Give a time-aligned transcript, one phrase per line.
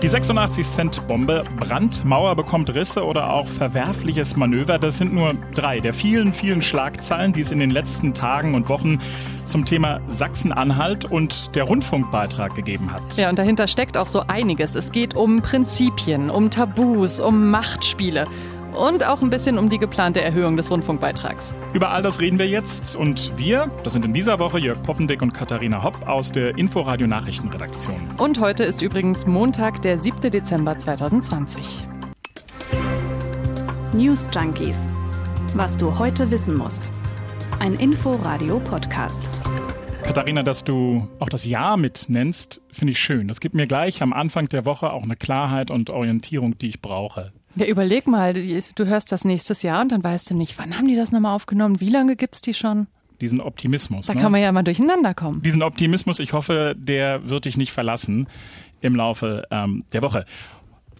[0.00, 6.32] Die 86-Cent-Bombe, Brandmauer bekommt Risse oder auch verwerfliches Manöver, das sind nur drei der vielen,
[6.32, 9.00] vielen Schlagzeilen, die es in den letzten Tagen und Wochen
[9.44, 13.16] zum Thema Sachsen-Anhalt und der Rundfunkbeitrag gegeben hat.
[13.16, 14.76] Ja, und dahinter steckt auch so einiges.
[14.76, 18.28] Es geht um Prinzipien, um Tabus, um Machtspiele
[18.78, 21.54] und auch ein bisschen um die geplante Erhöhung des Rundfunkbeitrags.
[21.74, 25.20] Über all das reden wir jetzt und wir, das sind in dieser Woche Jörg Poppendick
[25.20, 27.96] und Katharina Hopp aus der Inforadio Nachrichtenredaktion.
[28.16, 30.30] Und heute ist übrigens Montag, der 7.
[30.30, 31.86] Dezember 2020.
[33.92, 34.78] News Junkies.
[35.54, 36.90] Was du heute wissen musst.
[37.58, 39.28] Ein Inforadio-Podcast.
[40.04, 43.28] Katharina, dass du auch das Jahr mit nennst, finde ich schön.
[43.28, 46.80] Das gibt mir gleich am Anfang der Woche auch eine Klarheit und Orientierung, die ich
[46.80, 47.32] brauche.
[47.58, 50.88] Ja, überleg mal, du hörst das nächstes Jahr und dann weißt du nicht, wann haben
[50.88, 52.86] die das nochmal aufgenommen, wie lange gibt es die schon?
[53.20, 54.06] Diesen Optimismus.
[54.06, 54.20] Da ne?
[54.20, 55.42] kann man ja mal durcheinander kommen.
[55.42, 58.28] Diesen Optimismus, ich hoffe, der wird dich nicht verlassen
[58.80, 60.24] im Laufe ähm, der Woche.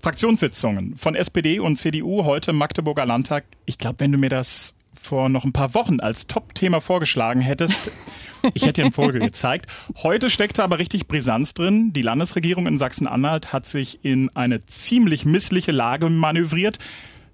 [0.01, 3.45] Fraktionssitzungen von SPD und CDU heute Magdeburger Landtag.
[3.67, 7.91] Ich glaube, wenn du mir das vor noch ein paar Wochen als Top-Thema vorgeschlagen hättest,
[8.55, 9.67] ich hätte einen Vogel gezeigt.
[10.03, 11.93] Heute steckt da aber richtig Brisanz drin.
[11.93, 16.79] Die Landesregierung in Sachsen-Anhalt hat sich in eine ziemlich missliche Lage manövriert.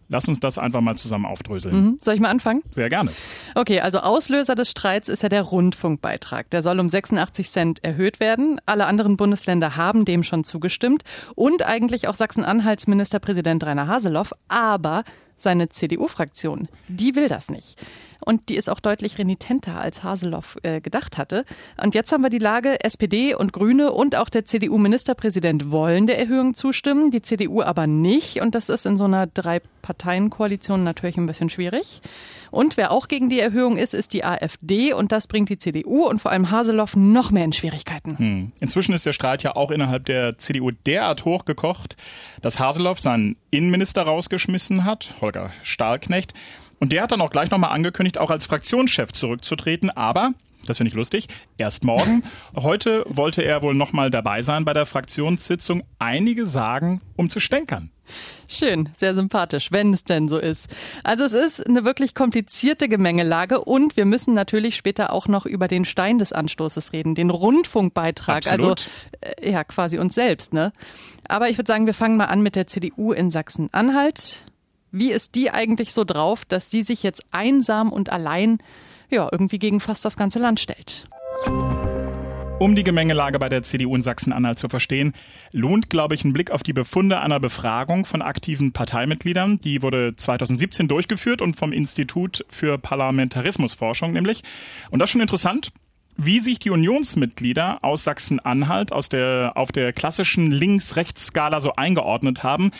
[0.09, 1.77] Lass uns das einfach mal zusammen aufdröseln.
[1.77, 1.99] Mhm.
[2.03, 2.63] Soll ich mal anfangen?
[2.71, 3.11] Sehr gerne.
[3.55, 6.51] Okay, also Auslöser des Streits ist ja der Rundfunkbeitrag.
[6.51, 8.61] Der soll um 86 Cent erhöht werden.
[8.67, 11.03] Alle anderen Bundesländer haben dem schon zugestimmt
[11.35, 14.33] und eigentlich auch Sachsen-Anhalts Ministerpräsident Rainer Haseloff.
[14.49, 15.05] Aber
[15.37, 17.77] seine CDU-Fraktion, die will das nicht.
[18.25, 21.45] Und die ist auch deutlich renitenter, als Haseloff äh, gedacht hatte.
[21.83, 26.19] Und jetzt haben wir die Lage, SPD und Grüne und auch der CDU-Ministerpräsident wollen der
[26.19, 28.41] Erhöhung zustimmen, die CDU aber nicht.
[28.41, 32.01] Und das ist in so einer Drei-Parteien-Koalition natürlich ein bisschen schwierig.
[32.55, 36.07] Und wer auch gegen die Erhöhung ist, ist die AfD und das bringt die CDU
[36.07, 38.17] und vor allem Haseloff noch mehr in Schwierigkeiten.
[38.17, 38.53] Hm.
[38.61, 41.97] Inzwischen ist der Streit ja auch innerhalb der CDU derart hochgekocht,
[42.43, 46.33] dass Haseloff seinen Innenminister rausgeschmissen hat, Holger Stahlknecht.
[46.81, 49.91] Und der hat dann auch gleich nochmal angekündigt, auch als Fraktionschef zurückzutreten.
[49.91, 50.33] Aber
[50.67, 51.29] das finde ich lustig.
[51.59, 52.23] Erst morgen.
[52.57, 55.83] Heute wollte er wohl nochmal dabei sein bei der Fraktionssitzung.
[55.99, 57.91] Einige sagen, um zu stänkern.
[58.49, 60.69] Schön, sehr sympathisch, wenn es denn so ist.
[61.05, 65.69] Also es ist eine wirklich komplizierte Gemengelage und wir müssen natürlich später auch noch über
[65.69, 68.87] den Stein des Anstoßes reden, den Rundfunkbeitrag, Absolut.
[69.23, 70.53] also äh, ja quasi uns selbst.
[70.53, 70.73] Ne?
[71.27, 74.45] Aber ich würde sagen, wir fangen mal an mit der CDU in Sachsen-Anhalt.
[74.97, 78.59] Wie ist die eigentlich so drauf, dass sie sich jetzt einsam und allein
[79.11, 81.09] ja, irgendwie gegen fast das ganze Land stellt?
[82.61, 85.13] Um die Gemengelage bei der CDU in Sachsen-Anhalt zu verstehen,
[85.51, 89.59] lohnt, glaube ich, ein Blick auf die Befunde einer Befragung von aktiven Parteimitgliedern.
[89.59, 94.45] Die wurde 2017 durchgeführt und vom Institut für Parlamentarismusforschung nämlich.
[94.93, 95.73] Und das ist schon interessant
[96.17, 102.71] wie sich die Unionsmitglieder aus Sachsen-Anhalt aus der, auf der klassischen Links-Rechts-Skala so eingeordnet haben.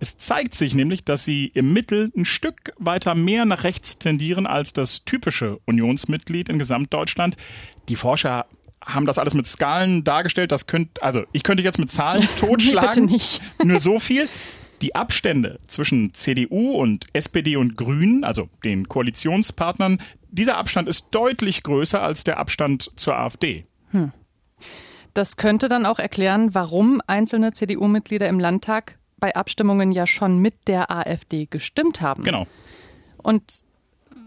[0.00, 4.46] Es zeigt sich nämlich, dass sie im Mittel ein Stück weiter mehr nach rechts tendieren
[4.46, 7.36] als das typische Unionsmitglied in Gesamtdeutschland.
[7.88, 8.46] Die Forscher
[8.84, 10.52] haben das alles mit Skalen dargestellt.
[10.52, 13.06] Das könnt, also ich könnte jetzt mit Zahlen totschlagen.
[13.06, 13.40] Bitte nicht.
[13.64, 14.28] Nur so viel.
[14.82, 21.62] Die Abstände zwischen CDU und SPD und Grünen, also den Koalitionspartnern, dieser Abstand ist deutlich
[21.62, 23.66] größer als der Abstand zur AfD.
[23.92, 24.12] Hm.
[25.14, 30.68] Das könnte dann auch erklären, warum einzelne CDU-Mitglieder im Landtag bei Abstimmungen ja schon mit
[30.68, 32.24] der AfD gestimmt haben.
[32.24, 32.46] Genau.
[33.16, 33.62] Und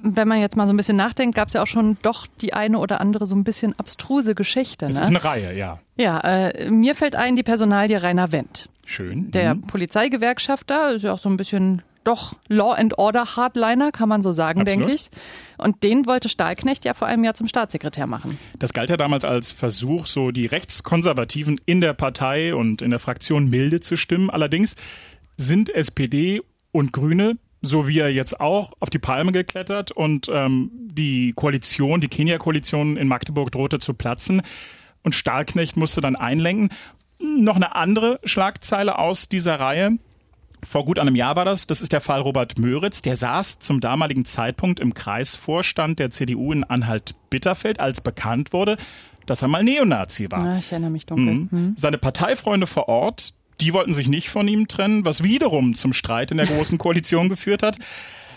[0.01, 2.53] wenn man jetzt mal so ein bisschen nachdenkt, gab es ja auch schon doch die
[2.53, 4.85] eine oder andere so ein bisschen abstruse Geschichte.
[4.85, 4.91] Ne?
[4.91, 5.79] Es ist eine Reihe, ja.
[5.97, 8.69] Ja, äh, mir fällt ein die Personalie Rainer Wendt.
[8.85, 9.29] Schön.
[9.29, 9.67] Der mhm.
[9.67, 14.33] Polizeigewerkschafter ist ja auch so ein bisschen doch Law and Order Hardliner, kann man so
[14.33, 14.87] sagen, Absolut.
[14.87, 15.09] denke ich.
[15.57, 18.37] Und den wollte Stahlknecht ja vor einem Jahr zum Staatssekretär machen.
[18.57, 22.99] Das galt ja damals als Versuch, so die Rechtskonservativen in der Partei und in der
[22.99, 24.29] Fraktion milde zu stimmen.
[24.29, 24.75] Allerdings
[25.35, 26.41] sind SPD
[26.71, 32.01] und Grüne so wie er jetzt auch auf die Palme geklettert und ähm, die Koalition,
[32.01, 34.41] die Kenia-Koalition in Magdeburg drohte zu platzen
[35.03, 36.69] und Stahlknecht musste dann einlenken.
[37.19, 39.97] Noch eine andere Schlagzeile aus dieser Reihe.
[40.63, 41.67] Vor gut einem Jahr war das.
[41.67, 43.01] Das ist der Fall Robert Möritz.
[43.01, 48.77] Der saß zum damaligen Zeitpunkt im Kreisvorstand der CDU in Anhalt-Bitterfeld, als bekannt wurde,
[49.25, 50.43] dass er mal Neonazi war.
[50.43, 51.35] Ja, ich erinnere mich dunkel.
[51.35, 51.47] Mhm.
[51.51, 51.73] Mhm.
[51.77, 56.31] Seine Parteifreunde vor Ort, die wollten sich nicht von ihm trennen, was wiederum zum Streit
[56.31, 57.77] in der Großen Koalition geführt hat.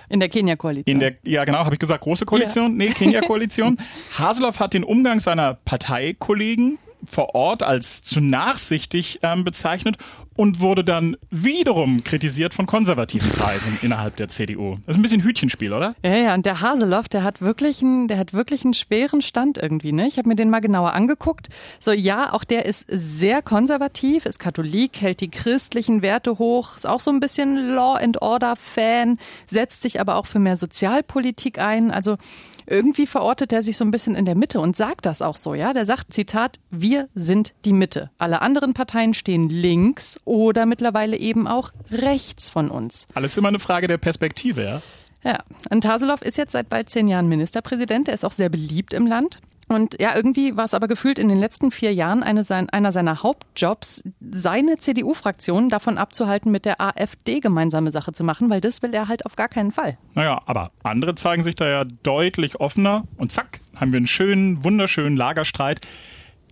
[0.08, 0.92] In der Kenia-Koalition.
[0.92, 2.72] In der, ja genau, habe ich gesagt, große Koalition?
[2.72, 2.86] Ja.
[2.86, 3.78] Nee, Kenia-Koalition.
[4.18, 6.78] Haseloff hat den Umgang seiner Parteikollegen
[7.08, 9.96] vor Ort als zu nachsichtig ähm, bezeichnet
[10.40, 14.76] und wurde dann wiederum kritisiert von konservativen Kreisen innerhalb der CDU.
[14.86, 15.94] Das ist ein bisschen Hütchenspiel, oder?
[16.02, 19.58] Ja, ja, und der Haseloff, der hat wirklich einen, der hat wirklich einen schweren Stand
[19.58, 20.06] irgendwie, ne?
[20.06, 21.50] Ich habe mir den mal genauer angeguckt.
[21.78, 26.86] So, ja, auch der ist sehr konservativ, ist Katholik, hält die christlichen Werte hoch, ist
[26.86, 31.58] auch so ein bisschen Law and Order Fan, setzt sich aber auch für mehr Sozialpolitik
[31.58, 31.90] ein.
[31.90, 32.16] Also
[32.70, 35.54] irgendwie verortet er sich so ein bisschen in der Mitte und sagt das auch so,
[35.54, 35.72] ja.
[35.72, 38.10] Der sagt, Zitat, wir sind die Mitte.
[38.18, 43.06] Alle anderen Parteien stehen links oder mittlerweile eben auch rechts von uns.
[43.14, 44.82] Alles immer eine Frage der Perspektive, ja.
[45.22, 45.38] Ja,
[45.68, 48.08] und Haseloff ist jetzt seit bald zehn Jahren Ministerpräsident.
[48.08, 49.40] Er ist auch sehr beliebt im Land.
[49.70, 53.22] Und ja, irgendwie war es aber gefühlt in den letzten vier Jahren eine, einer seiner
[53.22, 58.92] Hauptjobs, seine CDU-Fraktion davon abzuhalten, mit der AfD gemeinsame Sache zu machen, weil das will
[58.92, 59.96] er halt auf gar keinen Fall.
[60.14, 64.64] Naja, aber andere zeigen sich da ja deutlich offener und zack, haben wir einen schönen,
[64.64, 65.86] wunderschönen Lagerstreit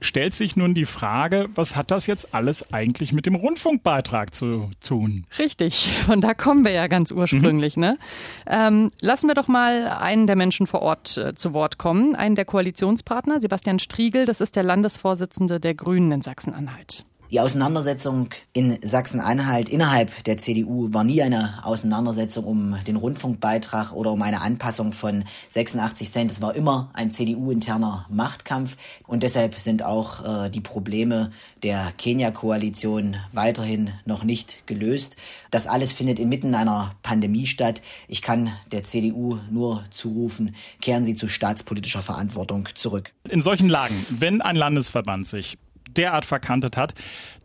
[0.01, 4.71] stellt sich nun die Frage, was hat das jetzt alles eigentlich mit dem Rundfunkbeitrag zu
[4.83, 5.27] tun?
[5.39, 7.77] Richtig, von da kommen wir ja ganz ursprünglich.
[7.77, 7.83] Mhm.
[7.83, 7.99] Ne?
[8.47, 12.35] Ähm, lassen wir doch mal einen der Menschen vor Ort äh, zu Wort kommen, einen
[12.35, 17.05] der Koalitionspartner, Sebastian Striegel, das ist der Landesvorsitzende der Grünen in Sachsen-Anhalt.
[17.31, 24.13] Die Auseinandersetzung in Sachsen-Anhalt innerhalb der CDU war nie eine Auseinandersetzung um den Rundfunkbeitrag oder
[24.13, 26.31] um eine Anpassung von 86 Cent.
[26.31, 31.29] Es war immer ein CDU-interner Machtkampf und deshalb sind auch äh, die Probleme
[31.63, 35.19] der Kenia-Koalition weiterhin noch nicht gelöst.
[35.51, 37.83] Das alles findet inmitten einer Pandemie statt.
[38.07, 43.13] Ich kann der CDU nur zurufen, kehren Sie zu staatspolitischer Verantwortung zurück.
[43.29, 45.59] In solchen Lagen, wenn ein Landesverband sich
[45.99, 46.95] derart verkantet hat,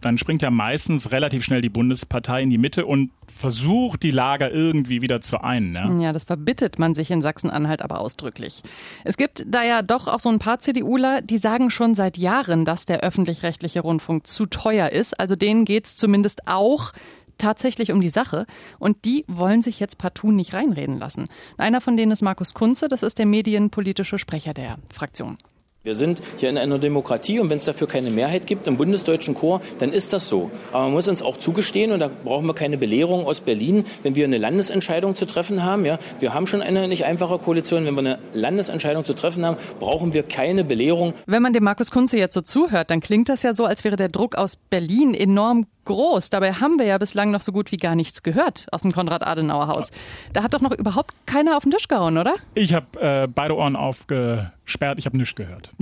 [0.01, 4.51] dann springt ja meistens relativ schnell die Bundespartei in die Mitte und versucht, die Lager
[4.51, 5.73] irgendwie wieder zu einen.
[5.75, 8.61] Ja, ja das verbittet man sich in Sachsen-Anhalt aber ausdrücklich.
[9.03, 12.65] Es gibt da ja doch auch so ein paar CDUler, die sagen schon seit Jahren,
[12.65, 15.19] dass der öffentlich-rechtliche Rundfunk zu teuer ist.
[15.19, 16.91] Also denen geht es zumindest auch
[17.37, 18.45] tatsächlich um die Sache
[18.79, 21.27] und die wollen sich jetzt partout nicht reinreden lassen.
[21.57, 25.37] Einer von denen ist Markus Kunze, das ist der medienpolitische Sprecher der Fraktion.
[25.85, 29.35] Wir sind hier in einer Demokratie und wenn es dafür keine Mehrheit gibt im bundesdeutschen
[29.35, 30.49] Chor, dann ist das so.
[30.71, 34.15] Aber man muss uns auch zugestehen und da brauchen wir keine Belehrung aus Berlin, wenn
[34.15, 35.83] wir eine Landesentscheidung zu treffen haben.
[35.83, 37.85] Ja, wir haben schon eine nicht einfache Koalition.
[37.85, 41.15] Wenn wir eine Landesentscheidung zu treffen haben, brauchen wir keine Belehrung.
[41.25, 43.97] Wenn man dem Markus Kunze jetzt so zuhört, dann klingt das ja so, als wäre
[43.97, 46.29] der Druck aus Berlin enorm groß.
[46.29, 49.91] Dabei haben wir ja bislang noch so gut wie gar nichts gehört aus dem Konrad-Adenauer-Haus.
[50.33, 52.33] Da hat doch noch überhaupt keiner auf den Tisch gehauen, oder?
[52.55, 55.69] Ich habe äh, beide Ohren aufgesperrt, ich habe nichts gehört.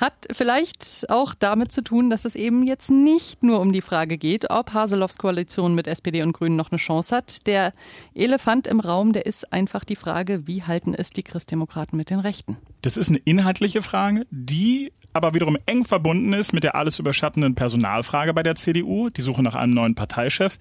[0.00, 4.18] Hat vielleicht auch damit zu tun, dass es eben jetzt nicht nur um die Frage
[4.18, 7.46] geht, ob Haseloffs Koalition mit SPD und Grünen noch eine Chance hat.
[7.46, 7.72] Der
[8.14, 12.20] Elefant im Raum, der ist einfach die Frage, wie halten es die Christdemokraten mit den
[12.20, 12.58] Rechten?
[12.84, 17.54] Das ist eine inhaltliche Frage, die aber wiederum eng verbunden ist mit der alles überschattenden
[17.54, 20.58] Personalfrage bei der CDU, die Suche nach einem neuen Parteichef.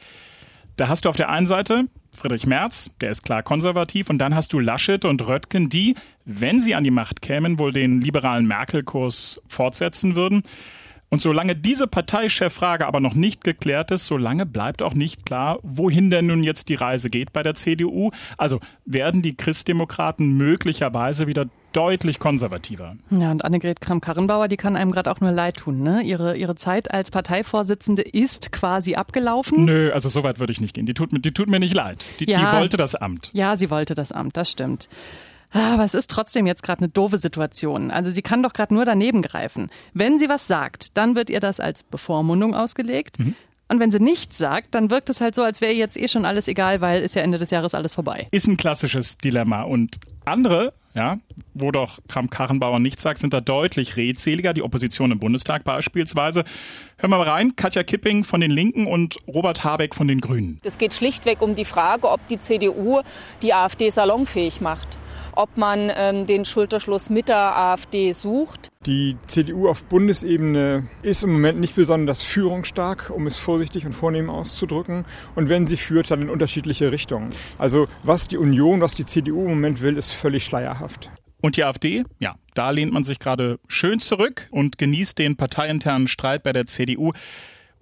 [0.78, 4.36] Da hast du auf der einen Seite Friedrich Merz, der ist klar konservativ, und dann
[4.36, 8.48] hast du Laschet und Röttgen, die, wenn sie an die Macht kämen, wohl den liberalen
[8.48, 10.44] Merkel-Kurs fortsetzen würden.
[11.10, 16.10] Und solange diese Parteicheffrage aber noch nicht geklärt ist, solange bleibt auch nicht klar, wohin
[16.10, 18.12] denn nun jetzt die Reise geht bei der CDU.
[18.38, 22.96] Also werden die Christdemokraten möglicherweise wieder deutlich konservativer.
[23.10, 25.82] Ja, und Annegret Kramp-Karrenbauer, die kann einem gerade auch nur leid tun.
[25.82, 26.02] Ne?
[26.04, 29.66] Ihre, ihre Zeit als Parteivorsitzende ist quasi abgelaufen.
[29.66, 30.86] Nö, also so weit würde ich nicht gehen.
[30.86, 32.20] Die tut, mir, die tut mir nicht leid.
[32.20, 33.30] Die, ja, die wollte das Amt.
[33.34, 34.88] Ja, sie wollte das Amt, das stimmt.
[35.52, 37.92] Aber es ist trotzdem jetzt gerade eine doofe Situation.
[37.92, 39.70] Also sie kann doch gerade nur daneben greifen.
[39.94, 43.20] Wenn sie was sagt, dann wird ihr das als Bevormundung ausgelegt.
[43.20, 43.36] Mhm.
[43.70, 46.26] Und wenn sie nichts sagt, dann wirkt es halt so, als wäre jetzt eh schon
[46.26, 48.28] alles egal, weil ist ja Ende des Jahres alles vorbei.
[48.32, 49.64] Ist ein klassisches Dilemma.
[49.64, 51.18] Und andere, ja,
[51.54, 54.54] wo doch Kramp-Karrenbauer nichts sagt, sind da deutlich redseliger.
[54.54, 56.44] Die Opposition im Bundestag beispielsweise.
[56.98, 57.56] Hören wir mal rein.
[57.56, 60.60] Katja Kipping von den Linken und Robert Habeck von den Grünen.
[60.64, 63.02] Es geht schlichtweg um die Frage, ob die CDU
[63.42, 64.98] die AfD salonfähig macht
[65.36, 68.70] ob man ähm, den Schulterschluss mit der AfD sucht.
[68.86, 74.30] Die CDU auf Bundesebene ist im Moment nicht besonders führungsstark, um es vorsichtig und vornehm
[74.30, 75.06] auszudrücken.
[75.36, 77.34] Und wenn sie führt, dann in unterschiedliche Richtungen.
[77.58, 81.10] Also was die Union, was die CDU im Moment will, ist völlig schleierhaft.
[81.42, 82.04] Und die AfD?
[82.20, 86.68] Ja, da lehnt man sich gerade schön zurück und genießt den parteiinternen Streit bei der
[86.68, 87.12] CDU.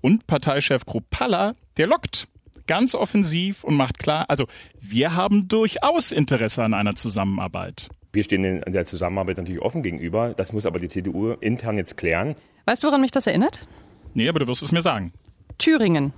[0.02, 2.28] Und Parteichef Kropalla, der lockt
[2.68, 4.46] ganz offensiv und macht klar, also
[4.80, 7.90] wir haben durchaus Interesse an einer Zusammenarbeit.
[8.14, 10.34] Wir stehen in der Zusammenarbeit natürlich offen gegenüber.
[10.36, 12.36] Das muss aber die CDU intern jetzt klären.
[12.66, 13.66] Weißt du, woran mich das erinnert?
[14.14, 15.14] Nee, aber du wirst es mir sagen.
[15.58, 16.12] Thüringen.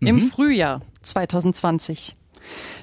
[0.00, 0.06] Mhm.
[0.06, 2.16] Im Frühjahr 2020.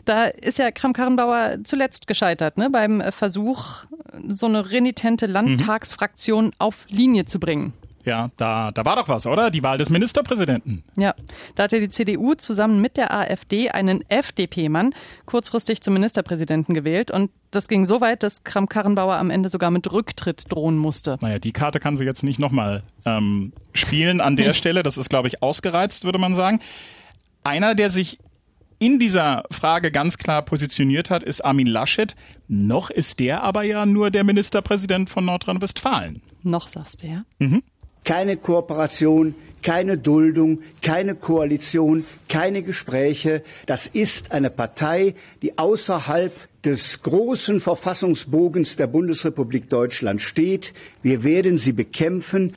[0.06, 3.86] Da ist ja Kram-Karrenbauer zuletzt gescheitert, ne, beim Versuch,
[4.28, 6.54] so eine renitente Landtagsfraktion mhm.
[6.60, 7.74] auf Linie zu bringen.
[8.08, 9.52] Ja, da, da war doch was, oder?
[9.52, 10.86] Die Wahl des Ministerpräsidenten.
[10.96, 11.14] Ja,
[11.56, 14.96] da hatte die CDU zusammen mit der AfD einen FDP-Mann
[15.26, 17.12] kurzfristig zum Ministerpräsidenten gewählt.
[17.12, 21.18] Und das ging so weit, dass Kram-Karrenbauer am Ende sogar mit Rücktritt drohen musste.
[21.20, 24.84] Naja, die Karte kann sie jetzt nicht nochmal ähm, spielen an der Stelle.
[24.84, 26.62] Das ist, glaube ich, ausgereizt, würde man sagen.
[27.44, 28.20] Einer, der sich
[28.80, 32.16] in dieser Frage ganz klar positioniert hat, ist Armin Laschet.
[32.48, 36.22] Noch ist der aber ja nur der Ministerpräsident von Nordrhein-Westfalen.
[36.44, 37.24] Noch sagst du, ja?
[37.40, 37.64] Mhm.
[38.08, 43.44] Keine Kooperation, keine Duldung, keine Koalition, keine Gespräche.
[43.66, 46.32] Das ist eine Partei, die außerhalb
[46.64, 50.74] des großen Verfassungsbogens der Bundesrepublik Deutschland steht.
[51.04, 52.54] Wir werden sie bekämpfen.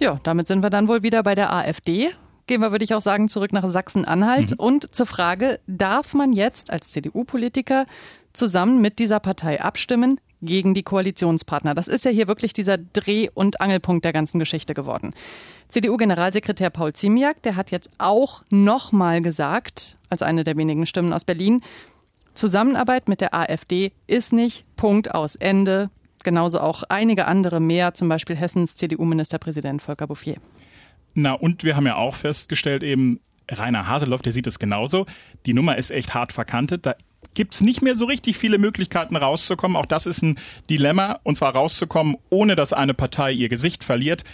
[0.00, 2.10] Ja, damit sind wir dann wohl wieder bei der AfD.
[2.48, 4.50] Gehen wir, würde ich auch sagen, zurück nach Sachsen-Anhalt.
[4.50, 4.56] Mhm.
[4.58, 7.86] Und zur Frage, darf man jetzt als CDU-Politiker
[8.32, 11.74] zusammen mit dieser Partei abstimmen gegen die Koalitionspartner?
[11.74, 15.14] Das ist ja hier wirklich dieser Dreh- und Angelpunkt der ganzen Geschichte geworden.
[15.68, 21.24] CDU-Generalsekretär Paul Ziemiak, der hat jetzt auch nochmal gesagt, als eine der wenigen Stimmen aus
[21.24, 21.62] Berlin,
[22.34, 25.90] Zusammenarbeit mit der AfD ist nicht Punkt aus Ende.
[26.22, 30.36] Genauso auch einige andere mehr, zum Beispiel Hessens CDU-Ministerpräsident Volker Bouffier.
[31.14, 35.06] Na, und wir haben ja auch festgestellt, eben Rainer Haseloff, der sieht es genauso.
[35.46, 36.86] Die Nummer ist echt hart verkantet.
[36.86, 36.94] Da
[37.34, 39.76] gibt's nicht mehr so richtig viele Möglichkeiten rauszukommen.
[39.76, 40.38] Auch das ist ein
[40.70, 44.24] Dilemma, und zwar rauszukommen, ohne dass eine Partei ihr Gesicht verliert.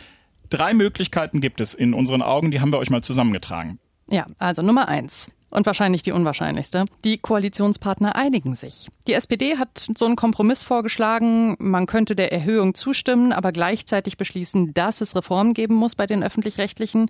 [0.50, 3.78] Drei Möglichkeiten gibt es in unseren Augen, die haben wir euch mal zusammengetragen.
[4.08, 6.84] Ja, also Nummer eins und wahrscheinlich die unwahrscheinlichste.
[7.04, 8.88] Die Koalitionspartner einigen sich.
[9.06, 11.56] Die SPD hat so einen Kompromiss vorgeschlagen.
[11.58, 16.22] Man könnte der Erhöhung zustimmen, aber gleichzeitig beschließen, dass es Reformen geben muss bei den
[16.22, 17.08] öffentlich-rechtlichen.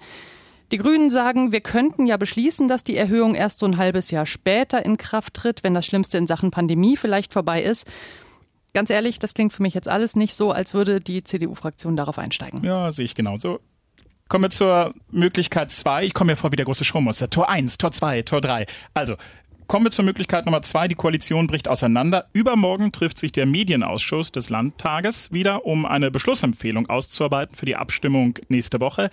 [0.75, 4.27] Die Grünen sagen, wir könnten ja beschließen, dass die Erhöhung erst so ein halbes Jahr
[4.27, 7.87] später in Kraft tritt, wenn das Schlimmste in Sachen Pandemie vielleicht vorbei ist.
[8.73, 12.19] Ganz ehrlich, das klingt für mich jetzt alles nicht so, als würde die CDU-Fraktion darauf
[12.19, 12.65] einsteigen.
[12.65, 13.61] Ja, sehe ich genauso.
[14.27, 16.07] Kommen wir zur Möglichkeit zwei.
[16.07, 17.31] Ich komme mir vor wie der große Showmonster.
[17.31, 18.67] Tor eins, Tor zwei, Tor drei.
[18.95, 19.15] Also,
[19.69, 20.89] kommen wir zur Möglichkeit Nummer zwei.
[20.89, 22.27] Die Koalition bricht auseinander.
[22.33, 28.41] Übermorgen trifft sich der Medienausschuss des Landtages wieder, um eine Beschlussempfehlung auszuarbeiten für die Abstimmung
[28.49, 29.11] nächste Woche.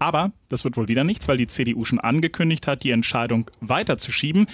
[0.00, 4.48] Aber das wird wohl wieder nichts, weil die CDU schon angekündigt hat, die Entscheidung weiterzuschieben.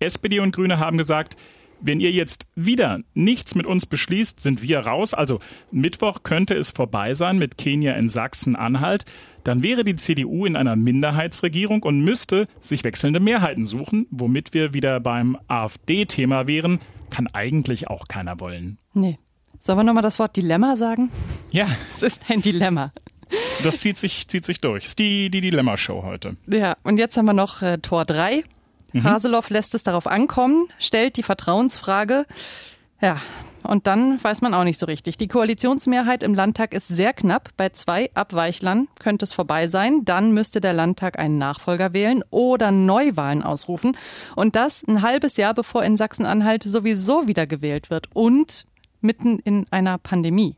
[0.00, 1.36] SPD und Grüne haben gesagt,
[1.80, 5.14] wenn ihr jetzt wieder nichts mit uns beschließt, sind wir raus.
[5.14, 9.04] Also Mittwoch könnte es vorbei sein mit Kenia in Sachsen-Anhalt.
[9.44, 14.74] Dann wäre die CDU in einer Minderheitsregierung und müsste sich wechselnde Mehrheiten suchen, womit wir
[14.74, 16.80] wieder beim AfD-Thema wären.
[17.08, 18.78] Kann eigentlich auch keiner wollen.
[18.92, 19.18] Nee.
[19.58, 21.10] Sollen wir nochmal das Wort Dilemma sagen?
[21.50, 21.66] Ja.
[21.90, 22.92] Es ist ein Dilemma.
[23.62, 24.84] Das zieht sich, zieht sich durch.
[24.84, 26.36] Ist die, die Dilemma-Show heute.
[26.46, 28.42] Ja, und jetzt haben wir noch äh, Tor 3.
[28.92, 29.04] Mhm.
[29.04, 32.26] Haseloff lässt es darauf ankommen, stellt die Vertrauensfrage.
[33.00, 33.18] Ja,
[33.62, 35.16] und dann weiß man auch nicht so richtig.
[35.16, 37.50] Die Koalitionsmehrheit im Landtag ist sehr knapp.
[37.56, 40.04] Bei zwei Abweichlern könnte es vorbei sein.
[40.04, 43.96] Dann müsste der Landtag einen Nachfolger wählen oder Neuwahlen ausrufen.
[44.36, 48.08] Und das ein halbes Jahr bevor in Sachsen-Anhalt sowieso wieder gewählt wird.
[48.14, 48.66] Und
[49.00, 50.56] mitten in einer Pandemie.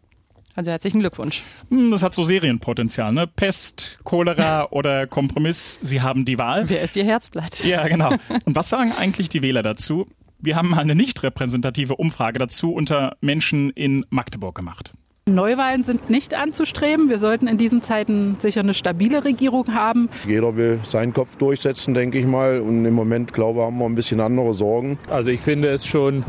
[0.54, 1.42] Also herzlichen Glückwunsch.
[1.71, 3.26] Hm, das hat so Serienpotenzial, ne?
[3.26, 6.68] Pest, Cholera oder Kompromiss, Sie haben die Wahl.
[6.68, 7.64] Wer ist Ihr Herzblatt?
[7.64, 8.11] Ja, genau.
[8.44, 10.06] Und was sagen eigentlich die Wähler dazu?
[10.38, 14.92] Wir haben mal eine nicht repräsentative Umfrage dazu unter Menschen in Magdeburg gemacht.
[15.25, 17.09] Neuwahlen sind nicht anzustreben.
[17.09, 20.09] Wir sollten in diesen Zeiten sicher eine stabile Regierung haben.
[20.26, 22.61] Jeder will seinen Kopf durchsetzen, denke ich mal.
[22.61, 24.99] Und im Moment, glaube ich, haben wir ein bisschen andere Sorgen.
[25.09, 26.25] Also ich finde es schon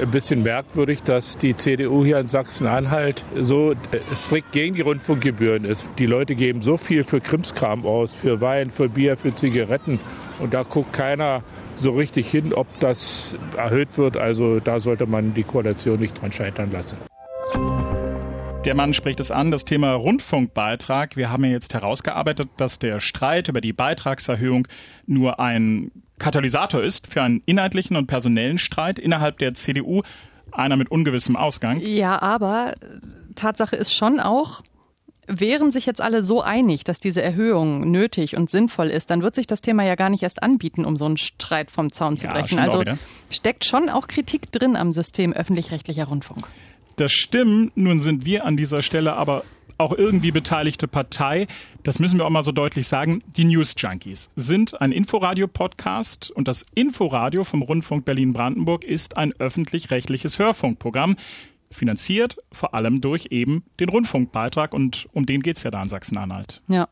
[0.00, 3.76] ein bisschen merkwürdig, dass die CDU hier in Sachsen-Anhalt so äh,
[4.16, 5.86] strikt gegen die Rundfunkgebühren ist.
[5.98, 10.00] Die Leute geben so viel für Krimskram aus, für Wein, für Bier, für Zigaretten.
[10.40, 11.42] Und da guckt keiner
[11.76, 14.16] so richtig hin, ob das erhöht wird.
[14.16, 16.96] Also da sollte man die Koalition nicht dran scheitern lassen.
[18.64, 21.16] Der Mann spricht es an, das Thema Rundfunkbeitrag.
[21.16, 24.66] Wir haben ja jetzt herausgearbeitet, dass der Streit über die Beitragserhöhung
[25.06, 25.90] nur ein
[26.24, 30.02] Katalysator ist für einen inhaltlichen und personellen Streit innerhalb der CDU,
[30.52, 31.80] einer mit ungewissem Ausgang.
[31.80, 32.72] Ja, aber
[33.34, 34.62] Tatsache ist schon auch,
[35.26, 39.34] Wären sich jetzt alle so einig, dass diese Erhöhung nötig und sinnvoll ist, dann wird
[39.34, 42.26] sich das Thema ja gar nicht erst anbieten, um so einen Streit vom Zaun zu
[42.26, 42.58] brechen.
[42.58, 42.82] Ja, also
[43.30, 46.46] steckt schon auch Kritik drin am System öffentlich-rechtlicher Rundfunk.
[46.96, 47.74] Das stimmt.
[47.74, 49.44] Nun sind wir an dieser Stelle aber
[49.78, 51.46] auch irgendwie beteiligte Partei.
[51.82, 53.22] Das müssen wir auch mal so deutlich sagen.
[53.36, 60.38] Die News Junkies sind ein Inforadio-Podcast und das Inforadio vom Rundfunk Berlin-Brandenburg ist ein öffentlich-rechtliches
[60.38, 61.16] Hörfunkprogramm,
[61.70, 66.60] finanziert vor allem durch eben den Rundfunkbeitrag und um den geht's ja da in Sachsen-Anhalt.
[66.68, 66.88] Ja.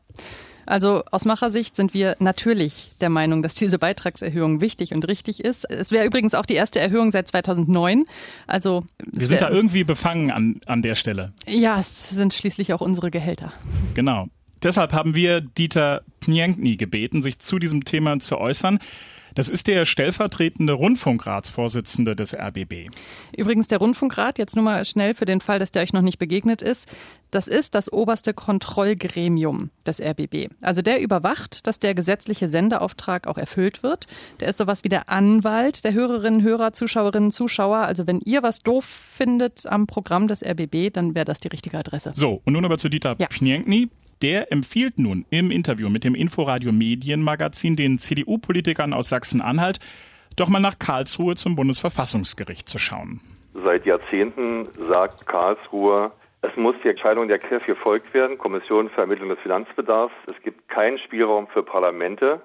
[0.65, 5.69] Also aus Machersicht sind wir natürlich der Meinung, dass diese Beitragserhöhung wichtig und richtig ist.
[5.69, 8.05] Es wäre übrigens auch die erste Erhöhung seit 2009.
[8.47, 11.33] Also wir sind da irgendwie befangen an, an der Stelle.
[11.47, 13.51] Ja, es sind schließlich auch unsere Gehälter.
[13.93, 14.27] Genau.
[14.61, 18.79] Deshalb haben wir Dieter Pniankny gebeten, sich zu diesem Thema zu äußern.
[19.35, 22.89] Das ist der stellvertretende Rundfunkratsvorsitzende des RBB.
[23.35, 26.19] Übrigens der Rundfunkrat, jetzt nur mal schnell für den Fall, dass der euch noch nicht
[26.19, 26.87] begegnet ist,
[27.31, 30.49] das ist das oberste Kontrollgremium des RBB.
[30.61, 34.05] Also der überwacht, dass der gesetzliche Sendeauftrag auch erfüllt wird.
[34.39, 37.77] Der ist sowas wie der Anwalt der Hörerinnen, Hörer, Zuschauerinnen, Zuschauer.
[37.77, 41.77] Also wenn ihr was doof findet am Programm des RBB, dann wäre das die richtige
[41.79, 42.11] Adresse.
[42.13, 43.25] So, und nun aber zu Dieter ja.
[43.27, 43.89] Pnienkny.
[44.23, 49.79] Der empfiehlt nun im Interview mit dem Inforadio Medienmagazin den CDU-Politikern aus Sachsen-Anhalt,
[50.37, 53.19] doch mal nach Karlsruhe zum Bundesverfassungsgericht zu schauen.
[53.53, 59.27] Seit Jahrzehnten sagt Karlsruhe, es muss die Entscheidung der KEF gefolgt werden, Kommission für Ermittlung
[59.27, 60.15] des Finanzbedarfs.
[60.27, 62.39] Es gibt keinen Spielraum für Parlamente.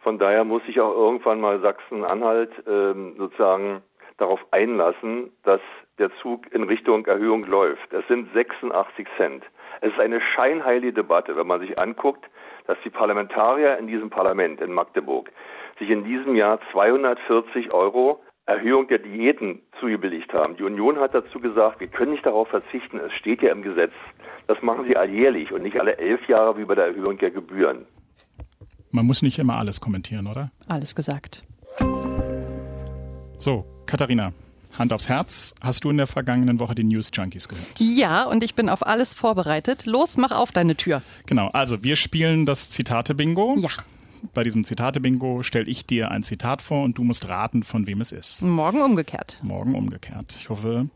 [0.00, 3.82] Von daher muss sich auch irgendwann mal Sachsen-Anhalt ähm, sozusagen
[4.22, 5.60] darauf einlassen, dass
[5.98, 7.92] der Zug in Richtung Erhöhung läuft.
[7.92, 9.44] Es sind 86 Cent.
[9.80, 12.24] Es ist eine scheinheilige Debatte, wenn man sich anguckt,
[12.66, 15.30] dass die Parlamentarier in diesem Parlament in Magdeburg
[15.78, 20.56] sich in diesem Jahr 240 Euro Erhöhung der Diäten zugebilligt haben.
[20.56, 23.92] Die Union hat dazu gesagt, wir können nicht darauf verzichten, es steht ja im Gesetz.
[24.46, 27.86] Das machen sie alljährlich und nicht alle elf Jahre wie bei der Erhöhung der Gebühren.
[28.90, 30.50] Man muss nicht immer alles kommentieren, oder?
[30.68, 31.44] Alles gesagt.
[33.38, 34.32] So, Katharina,
[34.78, 37.66] Hand aufs Herz, hast du in der vergangenen Woche die News Junkies gehört?
[37.76, 39.84] Ja, und ich bin auf alles vorbereitet.
[39.84, 41.02] Los, mach auf deine Tür.
[41.26, 43.56] Genau, also wir spielen das Zitate-Bingo.
[43.58, 43.68] Ja.
[44.32, 48.00] Bei diesem Zitate-Bingo stelle ich dir ein Zitat vor und du musst raten, von wem
[48.00, 48.40] es ist.
[48.40, 49.40] Morgen umgekehrt.
[49.42, 50.38] Morgen umgekehrt.
[50.40, 50.88] Ich hoffe,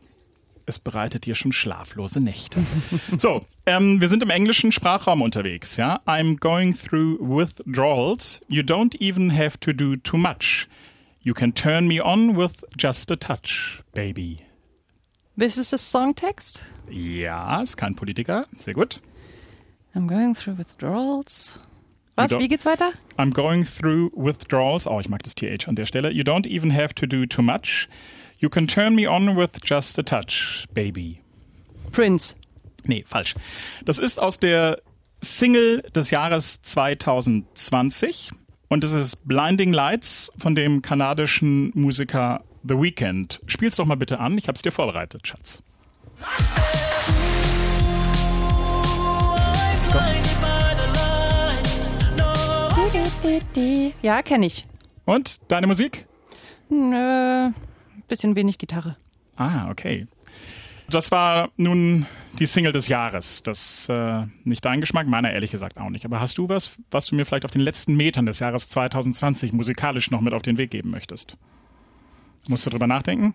[0.65, 2.65] es bereitet dir schon schlaflose Nächte.
[3.19, 6.01] so, ähm, wir sind im englischen Sprachraum unterwegs, ja.
[6.07, 8.41] I'm going through withdrawals.
[8.47, 10.67] You don't even have to do too much.
[11.27, 14.45] You can turn me on with just a touch, baby.
[15.35, 16.63] This is a song text?
[16.89, 18.45] Ja, ist kein Politiker.
[18.57, 19.01] Sehr gut.
[19.93, 21.59] I'm going through withdrawals.
[22.15, 22.31] Was?
[22.31, 22.93] Wie geht's weiter?
[23.17, 24.87] I'm going through withdrawals.
[24.87, 26.13] Oh, ich mag das TH an der Stelle.
[26.13, 27.89] You don't even have to do too much.
[28.39, 31.19] You can turn me on with just a touch, baby.
[31.91, 32.37] Prince.
[32.85, 33.35] Nee, falsch.
[33.83, 34.81] Das ist aus der
[35.21, 38.31] Single des Jahres 2020.
[38.69, 43.39] Und es ist Blinding Lights von dem kanadischen Musiker The Weeknd.
[43.45, 45.63] Spiel's doch mal bitte an, ich hab's dir vorbereitet, Schatz.
[54.01, 54.65] Ja, kenne ich.
[55.05, 56.05] Und deine Musik?
[56.69, 57.51] Nö,
[58.07, 58.97] bisschen wenig Gitarre.
[59.37, 60.05] Ah, okay.
[60.89, 62.05] Das war nun
[62.39, 63.43] die Single des Jahres.
[63.43, 66.05] Das äh, nicht dein Geschmack, meiner ehrlich gesagt auch nicht.
[66.05, 69.53] Aber hast du was, was du mir vielleicht auf den letzten Metern des Jahres 2020
[69.53, 71.37] musikalisch noch mit auf den Weg geben möchtest?
[72.49, 73.33] Musst du drüber nachdenken?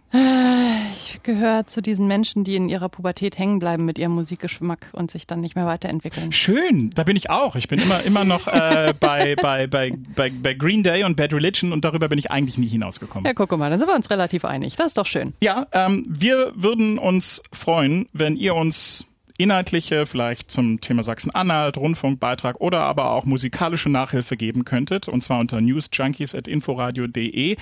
[0.93, 5.11] Ich gehöre zu diesen Menschen, die in ihrer Pubertät hängen bleiben mit ihrem Musikgeschmack und
[5.11, 6.33] sich dann nicht mehr weiterentwickeln.
[6.33, 7.57] Schön, da bin ich auch.
[7.57, 11.33] Ich bin immer, immer noch äh, bei, bei, bei, bei, bei Green Day und Bad
[11.33, 13.27] Religion und darüber bin ich eigentlich nie hinausgekommen.
[13.27, 14.77] Ja, guck mal, dann sind wir uns relativ einig.
[14.77, 15.35] Das ist doch schön.
[15.43, 19.07] Ja, ähm, wir würden uns freuen, wenn ihr uns
[19.39, 25.09] inhaltliche, vielleicht zum Thema Sachsen-Anhalt, Rundfunkbeitrag oder aber auch musikalische Nachhilfe geben könntet.
[25.09, 27.57] Und zwar unter newsjunkies.inforadio.de.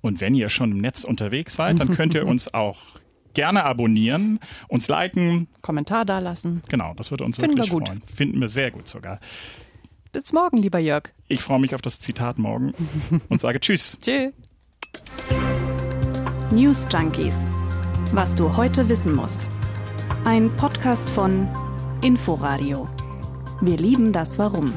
[0.00, 2.78] Und wenn ihr schon im Netz unterwegs seid, dann könnt ihr uns auch
[3.34, 5.48] gerne abonnieren, uns liken.
[5.62, 6.62] Kommentar dalassen.
[6.68, 7.88] Genau, das würde uns Finden wirklich wir gut.
[7.88, 8.02] freuen.
[8.14, 9.20] Finden wir sehr gut sogar.
[10.12, 11.04] Bis morgen, lieber Jörg.
[11.28, 12.72] Ich freue mich auf das Zitat morgen
[13.28, 13.96] und sage Tschüss.
[14.00, 14.32] Tschüss.
[16.50, 17.36] News Junkies.
[18.12, 19.48] Was du heute wissen musst.
[20.24, 21.48] Ein Podcast von
[22.02, 22.88] Inforadio.
[23.60, 24.72] Wir lieben das Warum.